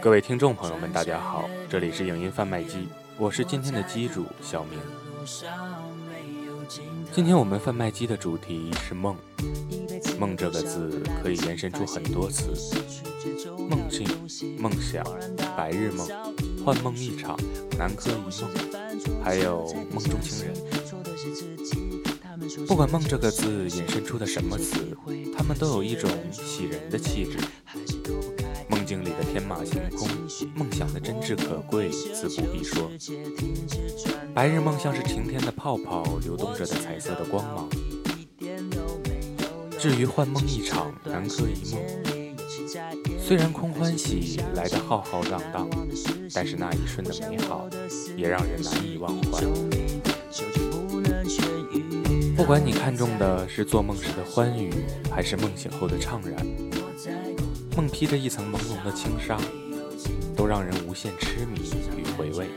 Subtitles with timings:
[0.00, 4.78] 各位听众朋友们，大家好，这里是影音贩卖机，我是今天的机主小明。
[7.12, 9.16] 今天我们贩卖机的主题是梦，
[10.18, 12.52] 梦这个字可以延伸出很多词，
[13.68, 14.06] 梦境、
[14.58, 15.04] 梦想、
[15.56, 16.06] 白日梦、
[16.64, 17.36] 幻梦一场、
[17.76, 18.50] 南柯一梦，
[19.24, 20.54] 还有梦中情人。
[22.68, 24.96] 不管梦这个字引申出的什么词，
[25.36, 27.38] 他们都有一种喜人的气质。
[28.86, 30.08] 梦境里的天马行空，
[30.54, 32.88] 梦想的真挚可贵，自不必说。
[34.32, 37.68] 白日梦像是晴天的泡泡，流动着的彩色的光芒。
[39.76, 41.82] 至于幻梦一场，南柯一梦，
[43.18, 45.68] 虽然空欢喜来得浩浩荡荡，
[46.32, 47.68] 但是那一瞬的美好，
[48.16, 49.42] 也让人难以忘怀。
[52.36, 54.70] 不管你看中的是做梦时的欢愉，
[55.10, 56.46] 还是梦醒后的怅然，
[57.76, 59.38] 梦披着一层朦胧的轻纱，
[60.34, 62.48] 都让人无限痴迷与回味。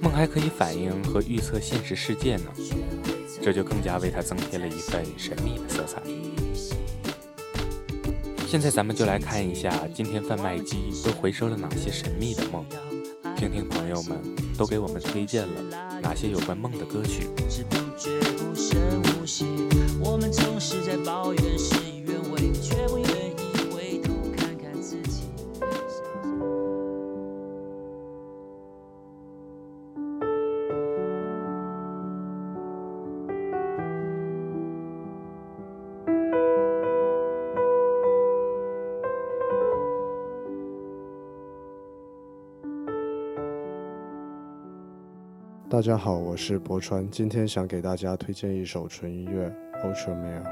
[0.00, 2.44] 梦还可以反映和预测现实世界呢，
[3.42, 6.00] 这就更加为它增添了一份神秘的色彩。
[8.46, 12.64] 现在咱们就来看一下今天贩卖机都回收了哪些神秘的梦，
[13.36, 14.18] 听听朋友们
[14.56, 17.26] 都给我们推荐了哪些有关梦的歌曲。
[20.00, 22.52] 我们总是在抱怨事与愿违，
[45.82, 49.52] 大家好，我是博川，今天想给大家推荐一首纯音乐
[49.82, 50.44] 《Ultramare》。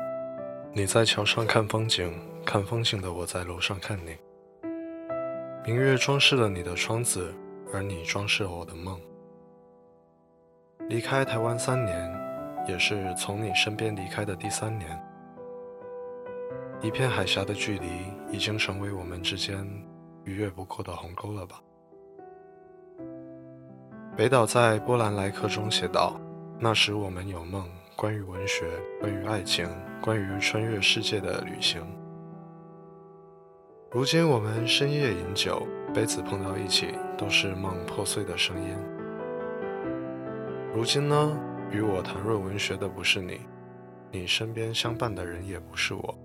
[0.73, 2.13] 你在桥上看风景，
[2.45, 4.17] 看风景的我在楼上看你。
[5.65, 7.33] 明月装饰了你的窗子，
[7.73, 9.01] 而你装饰了我的梦。
[10.89, 12.13] 离开台湾三年，
[12.67, 15.01] 也是从你身边离开的第三年。
[16.83, 17.87] 一片海峡的距离，
[18.33, 19.65] 已经成为我们之间
[20.25, 21.63] 逾越不过的鸿沟了吧？
[24.21, 26.15] 北岛在《波兰来客》中写道
[26.61, 27.67] ：“那时我们有梦，
[27.97, 28.67] 关于文学，
[29.01, 29.67] 关于爱情，
[29.99, 31.81] 关于穿越世界的旅行。
[33.91, 38.77] 如今我们深夜饮酒，杯子碰到一起，都是梦破碎的声音。
[40.75, 41.35] 如今呢，
[41.71, 43.41] 与我谈论文学的不是你，
[44.11, 46.19] 你身边相伴的人也不是我。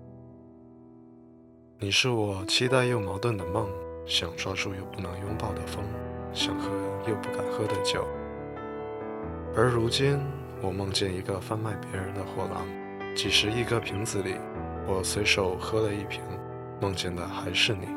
[1.78, 3.66] 你是我期待又矛盾的梦，
[4.04, 5.82] 想抓住又不能拥抱的风。”
[6.36, 6.68] 想喝
[7.08, 8.06] 又不敢喝的酒，
[9.56, 10.20] 而如今
[10.60, 12.66] 我梦见一个贩卖别人的货郎，
[13.16, 14.34] 几十亿个瓶子里，
[14.86, 16.20] 我随手喝了一瓶，
[16.78, 17.88] 梦见的还是你。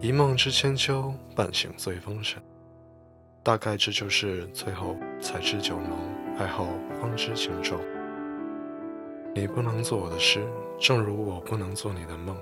[0.00, 2.42] 一梦知千秋，半醒醉风尘，
[3.44, 5.96] 大概这就是最后才知酒浓，
[6.38, 6.66] 爱后
[7.00, 7.78] 方知情重。
[9.32, 10.44] 你不能做我的诗，
[10.80, 12.36] 正如我不能做你的梦，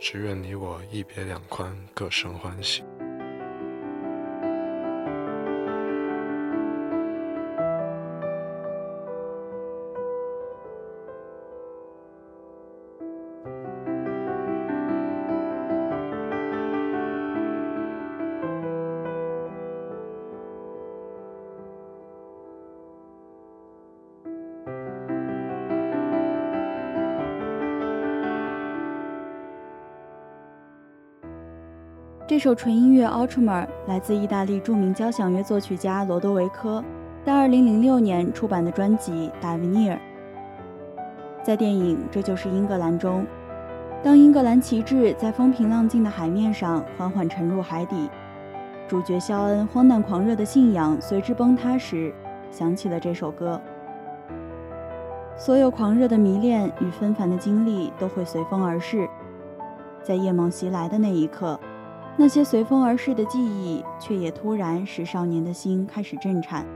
[0.00, 2.82] 只愿你我一别两宽，各生欢喜。
[32.30, 36.80] 这首纯音乐《Ultramar》来自意大利著名交响乐作曲家罗多维科，
[37.24, 39.94] 在2006年出版的专辑《Davenir》。
[41.42, 43.26] 在电影《这就是英格兰》中，
[44.00, 48.08] 当英格兰旗帜在风平浪静的海面上缓缓沉入海底，
[48.86, 52.14] 主角肖恩荒诞狂热的信仰随之崩塌时，
[52.52, 53.60] 想起了这首歌。
[55.36, 59.08] 所有狂热的迷恋与纷繁的经历都会随风而逝，
[60.00, 61.58] 在夜梦袭来的那一刻。
[62.20, 66.66] 那些随风而逝的记忆，却也突然使少年的心开始震颤。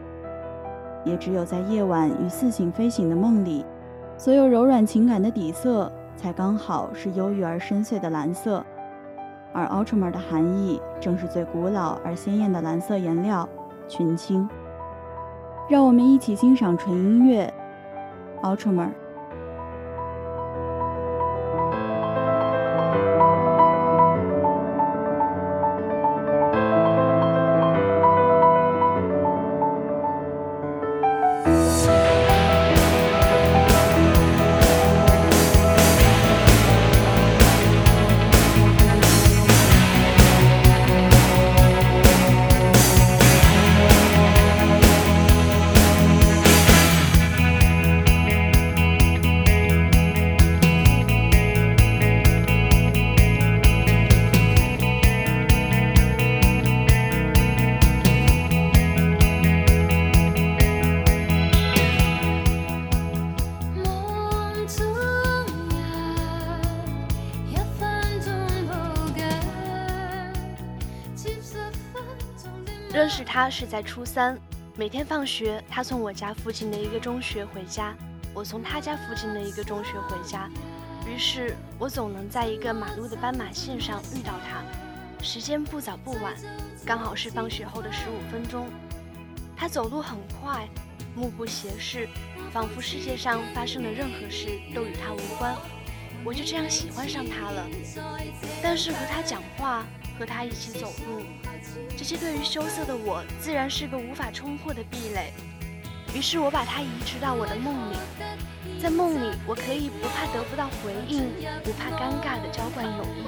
[1.04, 3.62] 也只有在夜晚与似醒非醒的梦里，
[4.16, 8.64] 所有柔软情感的底色，才刚好是忧郁而深邃的蓝色。
[9.52, 13.46] 而 Ultramar 的含义，正是最古老而鲜艳的蓝色颜料——
[13.86, 14.48] 群青。
[15.68, 17.52] 让我们一起欣赏纯音乐
[18.42, 18.88] ，Ultramar。
[73.04, 74.34] 认识他是在初三，
[74.76, 77.94] 每天放学，他从我家附近的一个中学回家，
[78.32, 80.48] 我从他家附近的一个中学回家，
[81.06, 84.62] 于是我总能在一个马路的斑马线上遇到他，
[85.22, 86.34] 时间不早不晚，
[86.86, 88.70] 刚好是放学后的十五分钟。
[89.54, 90.66] 他走路很快，
[91.14, 92.08] 目不斜视，
[92.54, 95.54] 仿佛世界上发生的任何事都与他无关。
[96.24, 97.66] 我就这样喜欢上他了。
[98.62, 99.84] 但是和他讲话，
[100.18, 101.22] 和他一起走路，
[101.96, 105.32] 这些对于羞涩的我自然是个无法冲破的壁垒。
[106.14, 107.96] 于是我把它移植到我的梦里，
[108.80, 111.26] 在梦里，我可以不怕得不到回应，
[111.64, 113.26] 不怕尴尬的浇灌友谊，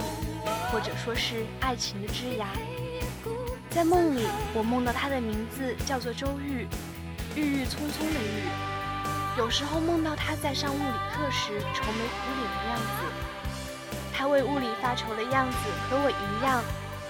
[0.70, 2.46] 或者说是爱情的枝芽。
[3.70, 6.68] 在梦里，我梦到他的名字叫做周玉，
[7.34, 8.46] 郁郁葱葱的郁。
[9.36, 13.02] 有时候梦到他在上物理课时愁眉苦脸的样子，
[14.14, 15.56] 他为物理发愁的样子
[15.90, 16.62] 和我一样。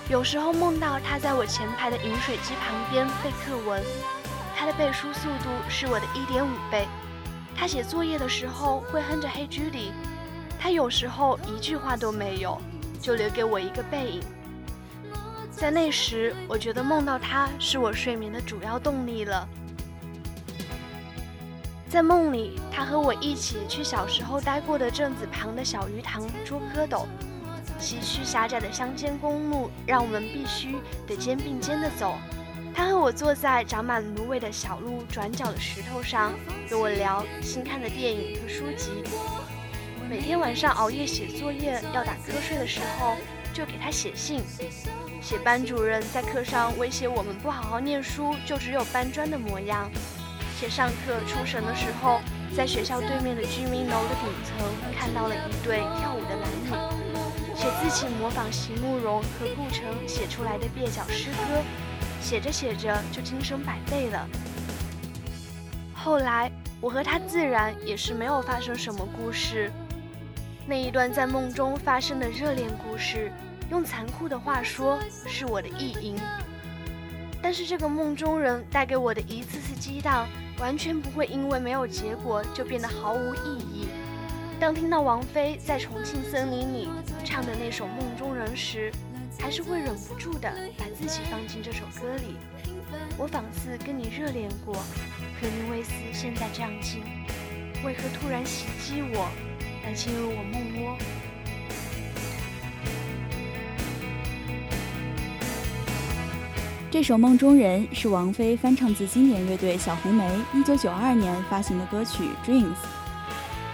[0.09, 3.83] 有时候梦到他在我前排的饮水机旁边背课文，
[4.57, 6.87] 他的背书速度是我的一点五倍。
[7.57, 9.91] 他写作业的时候会哼着黑居里，
[10.61, 12.57] 他有时候一句话都没有，
[13.01, 14.23] 就留给我一个背影。
[15.51, 19.49] 在那时，我觉得梦到他是我睡眠的主要动力了。
[21.89, 27.07] 在梦里，他和我一起去小时候待过的镇子旁的小鱼塘捉蝌蚪。
[27.79, 30.77] 崎岖狭窄的乡间公路让我们必须
[31.07, 32.15] 得肩并肩的走。
[32.75, 36.33] 他和我坐在长满芦苇的小路转角的石头上，
[36.69, 39.03] 跟我聊新看的电影和书籍。
[40.09, 43.17] 每天晚上熬夜写作业要打瞌睡的时候，
[43.53, 44.43] 就给他写信。
[45.23, 49.89] 写班主任在课上威胁我们不好好念书，就只有搬砖的模样；
[50.61, 52.21] 写上课出神的时候，
[52.55, 56.86] 在学校对面的居民楼的顶层看到了一对跳舞的男女；
[57.81, 61.63] 自己模仿席慕容和顾城写出来的蹩脚诗歌，
[62.21, 64.27] 写着写着就精神百倍了。
[65.95, 66.51] 后来
[66.81, 69.71] 我和他自然也是没有发生什么故事，
[70.67, 73.31] 那一段在梦中发生的热恋故事。
[73.69, 76.17] 用残酷的话说，是我的意淫。
[77.43, 80.27] 但是这个梦中人带给我的一次次激荡，
[80.59, 83.89] 完全不会因为没有结果就变得毫无意义。
[84.59, 86.89] 当听到王菲在《重庆森林》里
[87.23, 88.91] 唱的那首《梦中人》时，
[89.39, 92.37] 还是会忍不住的把自己放进这首歌里。
[93.19, 94.75] 我仿似跟你热恋过，
[95.39, 97.03] 可你未似现在这样近，
[97.85, 99.29] 为何突然袭击我，
[99.85, 100.97] 来进入我梦窝？
[106.91, 112.65] 这首《梦中人》是王菲翻唱自经典乐队小红莓1992年发行的歌曲《Dreams》。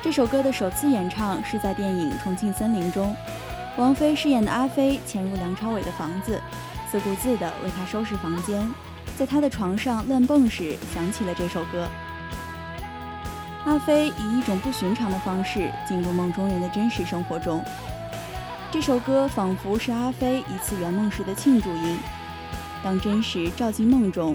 [0.03, 3.15] 这首歌的首次演唱是在电影《重庆森林》中，
[3.77, 6.43] 王菲饰演的阿飞潜入梁朝伟的房子，
[6.91, 8.69] 自顾自地为他收拾房间，
[9.17, 11.87] 在他的床上乱蹦时想起了这首歌。
[13.65, 17.65] 阿飞以一种不寻常的方式进入梦中人的真实生活中，
[18.73, 21.97] 这首歌仿佛是阿飞一次圆梦时的庆祝音。
[22.83, 24.35] 当真实照进梦中，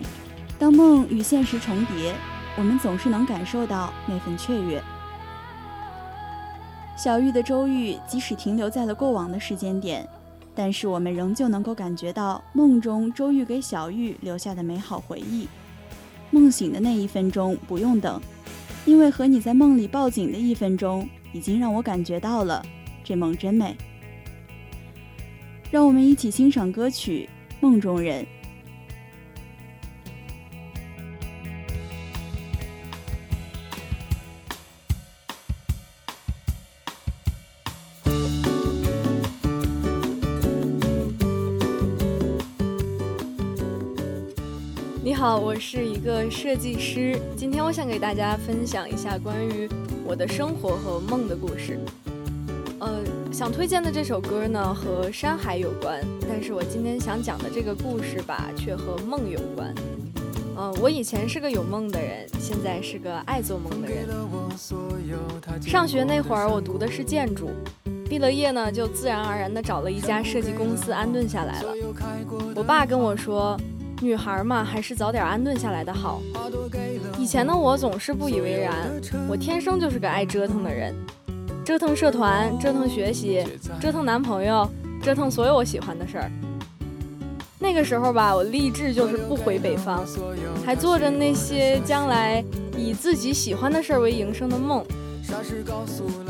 [0.58, 2.16] 当梦与现实重叠，
[2.56, 4.82] 我们总是能感受到那份雀跃。
[6.98, 10.06] 小玉的周玉即使停留在了过往的时间点，
[10.56, 15.48] 但是我们仍旧能够感觉到梦中周玉给小玉留下的美好回忆。
[16.32, 18.20] 梦醒的那一分钟不用等，
[18.84, 22.66] 因为和你在梦里抱紧的一分钟，已经让我感觉到了
[23.04, 23.78] 这梦真美。
[25.70, 27.30] 让我们一起欣赏歌曲
[27.62, 28.24] 《梦中人》。
[45.08, 47.18] 你好，我是一个设计师。
[47.38, 49.70] 今天我想给大家分享一下关于
[50.06, 51.80] 我的生活和梦的故事。
[52.80, 53.00] 呃，
[53.32, 59.74] 想推荐的这首歌呢和山海有关，但是我今天想讲的这个故事吧却和梦有关。
[60.58, 64.06] 嗯，我以前是个有梦的人，现在是个爱做梦的人。
[65.62, 67.52] 上学那会儿我读的是建筑，
[68.10, 71.74] 毕了业呢就自然而然的找了一家设计公司安顿下来了。
[72.54, 73.58] 我爸跟我说。
[74.00, 76.22] 女孩嘛，还是早点安顿下来的好。
[77.18, 78.74] 以前的我总是不以为然，
[79.28, 80.96] 我天生就是个爱折腾的人，
[81.66, 83.44] 折腾社团，折腾学习，
[83.82, 84.70] 折腾男朋友，
[85.02, 86.32] 折腾所有我喜欢的事儿。
[87.58, 90.06] 那个时候吧，我立志就是不回北方，
[90.64, 92.44] 还做着那些将来
[92.78, 94.86] 以自己喜欢的事儿为营生的梦。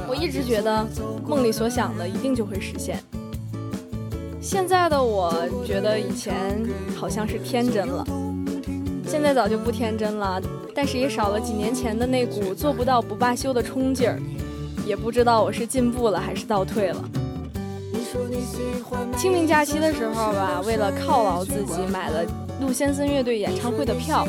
[0.07, 0.87] 我一直觉得
[1.27, 3.03] 梦里所想的一定就会实现。
[4.49, 5.33] 现在的我
[5.65, 8.01] 觉得以前好像是天真了，
[9.05, 10.41] 现在早就不天真了，
[10.73, 14.17] 但是也少了几年前的那股做不到不罢休的冲劲儿，
[14.85, 17.03] 也不知道我是进步了还是倒退了。
[19.17, 22.23] 清明假期的时候吧，为了犒劳自己，买了
[22.61, 24.25] 陆先森乐队演唱会的票。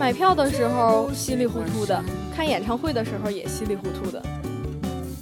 [0.00, 2.02] 买票的时候稀里糊涂的，
[2.34, 4.22] 看演唱会的时候也稀里糊涂的。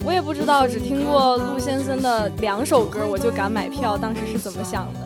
[0.04, 5.00] 我也不知道，只听过陆先生的两首歌，我就敢买票，当时是怎么想的？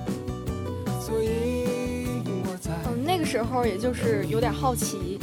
[1.11, 5.19] 嗯，那个时候也就是有点好奇。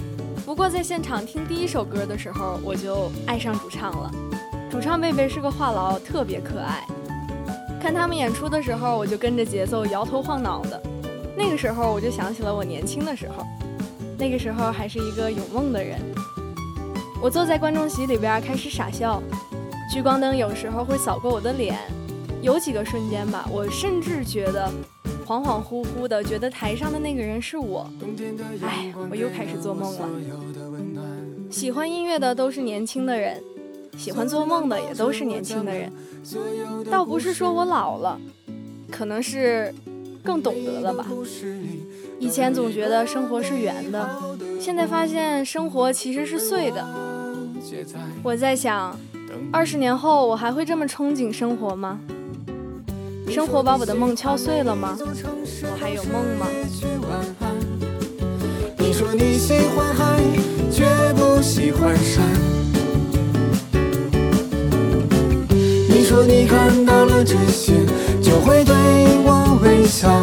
[0.46, 4.12] 不过在现场听第一首歌的时候，我就爱上主唱了。
[4.70, 6.86] 主唱贝贝是个话痨，特别可爱。
[7.82, 10.82] 看他们演出的时候，我就跟着节奏摇头晃脑的。
[11.36, 13.46] 那个时候我就想起了我年轻的时候，
[14.18, 15.98] 那个时候还是一个有梦的人。
[17.22, 19.22] 我坐在观众席里边开始傻笑。
[19.92, 21.78] 聚光灯有时候会扫过我的脸，
[22.42, 24.72] 有几个瞬间吧，我甚至觉得
[25.28, 27.86] 恍恍惚惚的，觉得台上的那个人是我。
[28.62, 30.10] 哎，我又开始做梦了。
[31.50, 33.44] 喜欢音乐的都是年轻的人，
[33.98, 35.92] 喜欢做梦的也都是年轻的人。
[36.90, 38.18] 倒不是说我老了，
[38.90, 39.76] 可能是
[40.24, 41.06] 更懂得了吧。
[42.18, 44.10] 以前总觉得生活是圆的，
[44.58, 46.88] 现在发现生活其实是碎的。
[48.24, 48.98] 我在想。
[49.52, 52.00] 二十年后，我还会这么憧憬生活吗？
[53.30, 54.98] 生活把我的梦敲碎了吗？
[55.00, 56.48] 我还有梦吗？
[58.78, 60.22] 你说你喜欢海，
[60.70, 62.24] 却不喜欢山。
[65.88, 67.74] 你说你看到了这些，
[68.22, 68.76] 就会对
[69.24, 70.22] 我微笑。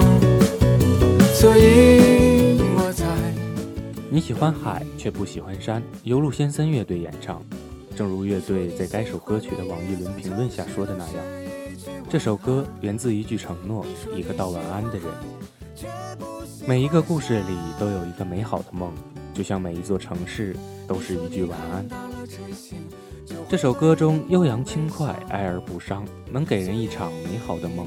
[1.33, 3.07] 所以我在。
[4.11, 5.83] 你喜欢海，却不喜欢山。
[6.03, 7.43] 由陆先森乐队演唱。
[7.99, 11.17] 正如乐队在该首歌曲的网易云评论下说的那样，
[12.09, 15.05] 这首歌源自一句承诺，一个道晚安的人。
[16.64, 18.93] 每一个故事里都有一个美好的梦，
[19.35, 20.55] 就像每一座城市
[20.87, 21.85] 都是一句晚安。
[23.49, 27.85] 这首歌中悠扬轻快，哀而不伤，能给人一场美好的梦。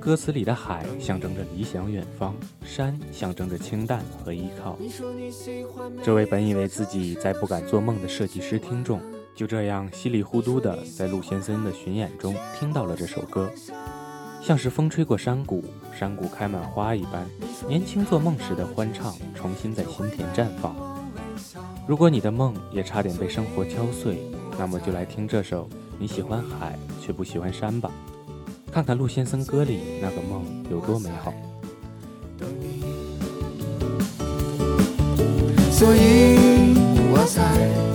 [0.00, 4.78] 歌词里的海象征着理想远方，山象征着清淡和依靠。
[6.02, 8.98] 这位本以为自己再不敢做梦的设计师听众，
[9.36, 13.50] 就这样稀里糊涂的在陆先生的巡演中听到了这首歌，
[14.42, 15.62] 像是风吹过山谷，
[15.94, 17.28] 山谷开满花一般，
[17.68, 20.74] 年轻做梦时的欢畅重新在心田绽放。
[21.86, 24.18] 如果你的梦也差点被生活敲碎，
[24.58, 25.64] 那么就来听这首
[25.98, 27.90] 《你喜欢海却不喜欢山》吧。
[28.72, 31.32] 看看陆先生歌里那个梦有多美好。
[35.70, 36.74] 所以
[37.12, 37.89] 我在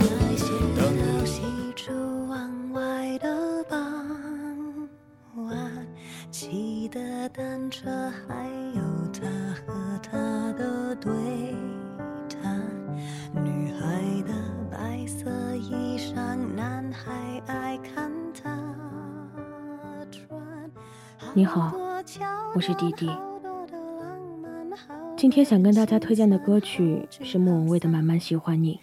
[22.56, 23.06] 我是弟弟。
[25.14, 28.80] 今天想跟大家推荐的歌曲是莫文蔚的《慢慢喜欢你》。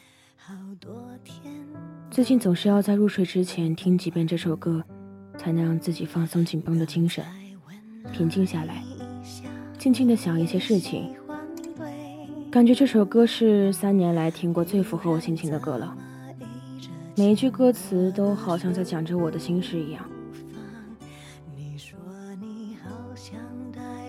[2.12, 4.84] 最近总是要在入睡之前听几遍这首歌，
[5.40, 7.26] 才能让自己放松紧绷的精神，
[8.12, 8.84] 平静下来，
[9.80, 11.12] 静静的想一些事情。
[12.52, 15.98] 感觉这首歌是三年来听过最符合我心情的歌了，
[17.16, 20.08] 每一句歌词都好像在讲着我的心事一样。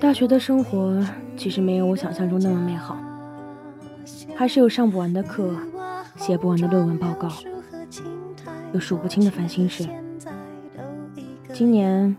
[0.04, 1.02] 大学的生活
[1.34, 2.99] 其实没有我想象中那么美好，
[4.37, 5.56] 还是有上不完的课，
[6.16, 7.32] 写不完的论文报告，
[8.75, 9.88] 有数不清的烦心事。
[11.54, 12.14] 今年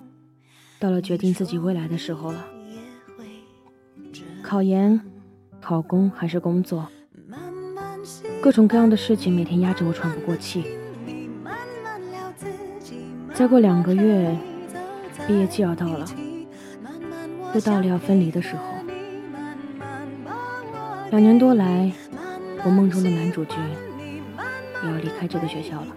[0.79, 2.43] 到了决定自己未来的时候了，
[4.41, 4.99] 考研、
[5.61, 6.87] 考公还是工作，
[8.41, 10.65] 各种各样的事情每天压着我喘不过气。
[13.31, 14.35] 再过两个月，
[15.27, 16.03] 毕业季要到了。
[17.55, 18.63] 又到了要分离的时候，
[21.09, 21.89] 两年多来，
[22.65, 23.55] 我梦中的男主角
[24.83, 25.87] 也要离开这个学校了。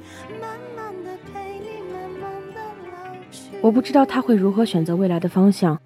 [3.61, 5.77] 我不知道他会如何选择未来的方向，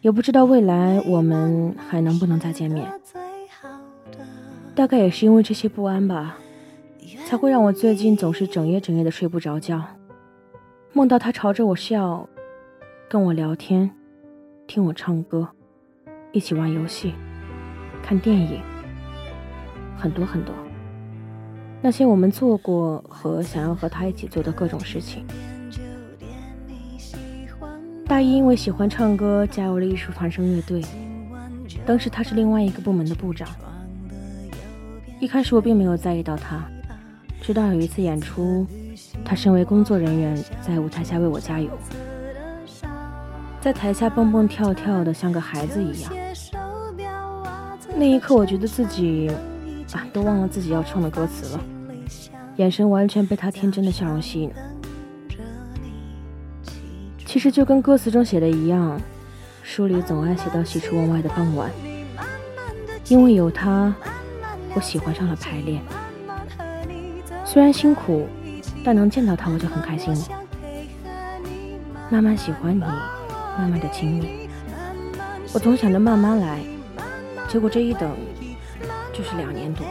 [0.00, 2.90] 也不知道未来我们还能不能再见面。
[4.74, 6.38] 大概也是因为这些不安吧，
[7.26, 9.84] 才会让我最近总是整夜整夜的睡不着觉，
[10.94, 12.26] 梦到他朝着我笑，
[13.06, 13.90] 跟我聊天。
[14.70, 15.48] 听我唱歌，
[16.30, 17.12] 一起玩游戏，
[18.04, 18.62] 看电影，
[19.98, 20.54] 很多很多。
[21.82, 25.26] 那些我们做过和想要和他一起做的各种事情。
[28.06, 30.80] 大一因为喜欢唱歌，加入了艺术团声乐队。
[31.84, 33.48] 当时他是另外一个部门的部长。
[35.18, 36.64] 一开始我并没有在意到他，
[37.42, 38.64] 直到有一次演出，
[39.24, 41.68] 他身为工作人员在舞台下为我加油，
[43.60, 46.12] 在台下蹦蹦跳跳的像个孩子一样。
[47.94, 49.30] 那一刻，我觉得自己
[49.92, 51.60] 啊都忘了自己要唱的歌词了，
[52.56, 54.50] 眼神完全被他天真的笑容吸引。
[57.26, 58.98] 其实就跟歌词中写的一样，
[59.62, 61.70] 书里总爱写到喜出望外的傍晚，
[63.08, 63.94] 因为有他。
[64.72, 65.82] 我喜欢上了排练，
[67.44, 68.26] 虽然辛苦，
[68.84, 70.20] 但能见到他我就很开心了。
[72.08, 72.84] 慢慢喜欢你，
[73.60, 74.48] 慢慢的亲密，
[75.52, 76.60] 我总想着慢慢来，
[77.46, 78.16] 结果这一等
[79.12, 79.84] 就是两年多。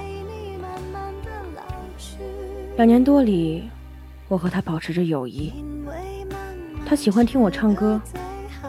[2.78, 3.70] 两年多里，
[4.28, 5.54] 我和他保持着友谊。
[6.84, 8.02] 他喜欢听我唱歌，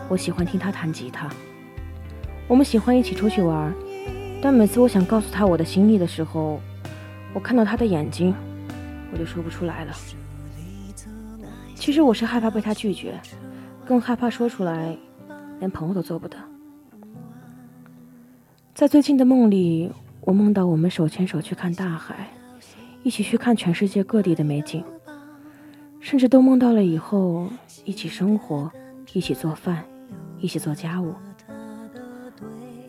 [0.07, 1.30] 我喜欢听他弹吉他。
[2.47, 3.73] 我们喜欢一起出去玩。
[4.42, 6.61] 但每次我想告诉他我的心意的时候，
[7.33, 8.35] 我看到他的眼睛，
[9.12, 9.95] 我就说不出来了。
[11.75, 13.19] 其实我是害怕被他拒绝，
[13.90, 14.97] 更害怕说出来，
[15.59, 16.37] 连朋友都做不得。
[18.73, 22.31] 在最近的梦里，我梦到我们手牵手去看大海，
[23.03, 24.85] 一起去看全世界各地的美景，
[25.98, 27.48] 甚至都梦到了以后
[27.85, 28.70] 一起生活，
[29.12, 29.83] 一起做饭，
[30.38, 31.12] 一起做家务。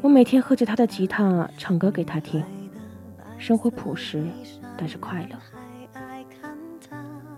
[0.03, 2.43] 我每天喝着他的吉他，唱歌给他听，
[3.39, 4.23] 生活朴实，
[4.77, 5.35] 但是快乐。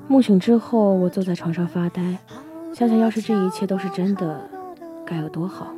[0.09, 2.17] 梦醒之后，我坐在床上发呆，
[2.73, 4.49] 想想要是这一切都是真的，
[5.05, 5.73] 该有多好。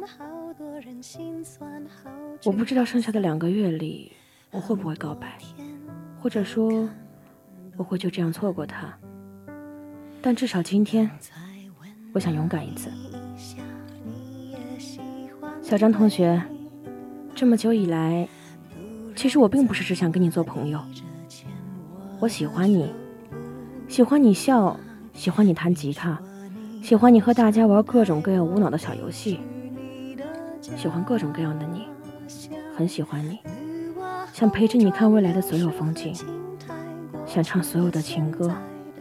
[2.45, 4.13] 我不知道剩下的两个月里，
[4.51, 5.37] 我会不会告白，
[6.21, 6.89] 或者说，
[7.75, 8.93] 我会就这样错过他。
[10.21, 11.09] 但至少今天，
[12.13, 12.89] 我想勇敢一次。
[15.61, 16.41] 小张同学。
[17.35, 18.25] 这么久以来，
[19.13, 20.79] 其实我并不是只想跟你做朋友。
[22.21, 22.93] 我喜欢你，
[23.89, 24.79] 喜欢你笑，
[25.13, 26.17] 喜欢你弹吉他，
[26.85, 29.39] 喜欢你和大家玩各种各样无脑的小游戏，
[30.77, 31.87] 喜欢各种各样的你，
[32.77, 33.39] 很喜欢你，
[34.31, 36.13] 想陪着你看未来的所有风景，
[37.25, 38.53] 想唱所有的情歌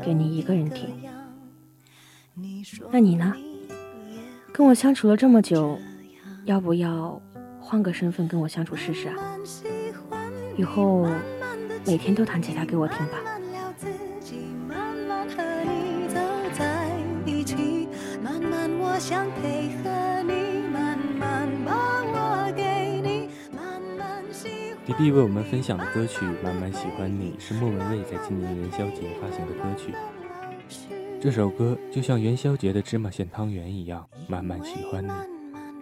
[0.02, 0.88] 给你一个人听。
[2.90, 3.34] 那你呢？
[4.50, 5.78] 跟我相处了这么久，
[6.46, 7.20] 要不要？
[7.60, 9.14] 换个身份跟我相处试试啊！
[10.56, 11.06] 以后
[11.86, 13.18] 每天都弹吉他给我听吧。
[24.96, 29.92] 迪迪为我们分享的歌曲《慢慢喜欢你》是莫文蔚在今年元宵节发行的歌曲。
[31.20, 35.10] 这首歌就像元宵节的芝麻馅汤圆一样，慢慢喜欢你。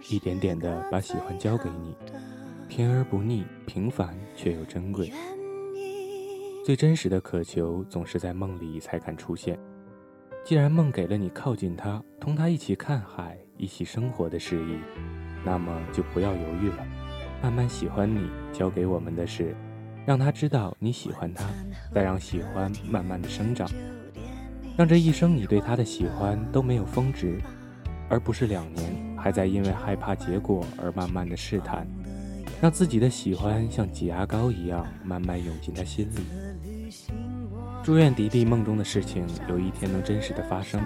[0.09, 1.95] 一点点的把喜欢交给你，
[2.67, 5.11] 甜而不腻，平凡却又珍贵。
[6.65, 9.59] 最真实的渴求总是在梦里才敢出现。
[10.43, 14.79] 既然梦给了你靠近他，同他一起看海，一起生活的示意，
[15.45, 17.02] 那么就不要犹豫了。
[17.43, 19.53] 慢慢喜欢你，交给我们的是，
[20.05, 21.43] 让他知道你喜欢他，
[21.93, 23.69] 再让喜欢慢慢的生长，
[24.77, 27.37] 让这一生你对他的喜欢都没有峰值，
[28.07, 29.13] 而不是两年。
[29.17, 31.85] 还在因为害怕结果而慢慢的试探，
[32.61, 36.91] 让自己的喜欢像挤牙膏一样慢慢涌进他心里。
[37.83, 40.81] 祝愿迪迪梦中的事情有一天能真实的发生，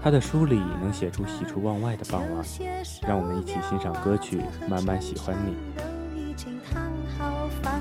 [0.00, 2.44] 他的书里能写出喜出望外的傍晚。
[3.06, 5.52] 让我们一起欣赏歌曲《慢慢喜欢你》。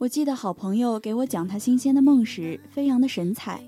[0.00, 3.60] 我记得好朋友给我讲他新鲜的梦时，飞扬的神采；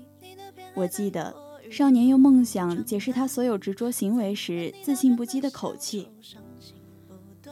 [0.73, 1.31] 我记得
[1.69, 6.07] 少年用梦想解释他所有执着行为时，自信不羁的口气；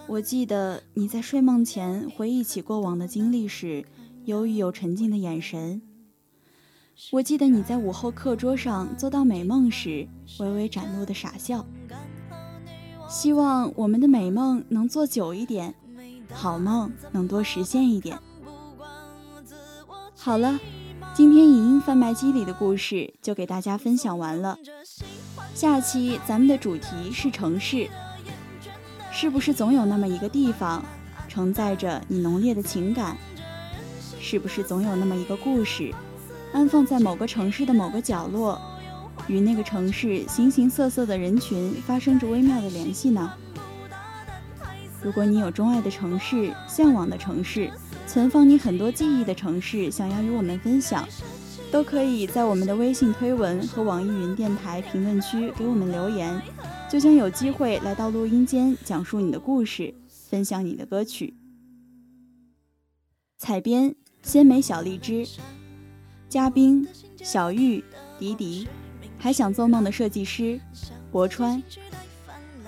[0.07, 3.85] 我记得你在睡梦前回忆起过往的经历时，
[4.25, 5.79] 忧郁又沉静的眼神。
[7.11, 10.07] 我记得你在午后课桌上做到美梦时，
[10.39, 11.63] 微微展露的傻笑。
[13.07, 15.71] 希望我们的美梦能做久一点，
[16.33, 18.17] 好梦能多实现一点。
[20.23, 20.60] 好了，
[21.15, 24.55] 今天影音贩卖机里的故事就给大家分享完了。
[25.55, 27.89] 下期咱们的主题是城市。
[29.12, 30.86] 是不是总有那么一个地方，
[31.27, 33.17] 承载着你浓烈的情感？
[34.19, 35.91] 是不是总有那么一个故事，
[36.53, 38.62] 安放在某个城市的某个角落，
[39.25, 43.34] 与那个城市形形色色的人群发生着微妙的联系呢？
[45.03, 47.71] 如果你有钟爱的城市、向往的城市、
[48.05, 51.07] 存放你很多记忆的城市，想要与我们分享，
[51.71, 56.39] 都可以在我们的微信推文和网易云电台评论区给我们留言，
[56.89, 59.93] 就将有机会来到录音间讲述你的故事，
[60.29, 61.33] 分享你的歌曲。
[63.39, 65.27] 采编：鲜美小荔枝，
[66.29, 66.87] 嘉宾：
[67.23, 67.83] 小玉、
[68.19, 68.67] 迪迪，
[69.17, 70.61] 还想做梦的设计师：
[71.11, 71.63] 博川，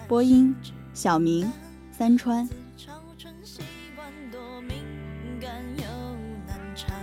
[0.08, 0.56] 播音：
[0.96, 1.48] 小明。
[2.04, 2.50] 山川。
[3.18, 3.62] 成习
[3.96, 4.84] 惯多敏
[5.40, 5.84] 感又
[6.46, 6.94] 难缠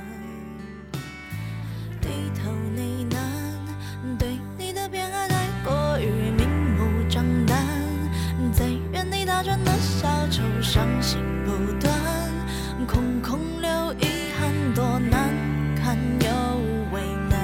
[2.02, 2.08] 低
[2.38, 7.66] 头呢喃对你的偏爱太过于明目张胆
[8.52, 11.90] 在原地打转的小丑伤心不断
[12.86, 15.30] 空空留遗憾多难
[16.20, 16.28] 又
[16.92, 17.40] 为难。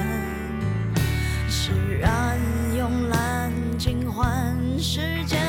[1.49, 2.37] 释然
[2.75, 5.46] 慵懒尽欢时间。